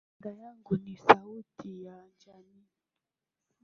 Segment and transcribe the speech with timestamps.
[0.19, 2.69] Dada yangu ni sauti ya jamii.